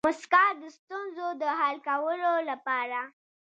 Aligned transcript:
موسکا 0.07 0.43
د 0.61 0.63
ستونزو 0.77 1.27
د 1.41 1.43
حل 1.59 1.77
کولو 1.87 2.31
لپاره 2.49 2.99